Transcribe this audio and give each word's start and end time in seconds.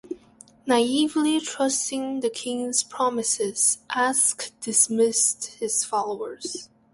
Naively 0.65 1.39
trusting 1.39 2.21
the 2.21 2.31
king's 2.31 2.81
promises, 2.81 3.77
Aske 3.95 4.49
dismissed 4.59 5.57
his 5.59 5.83
followers. 5.85 6.69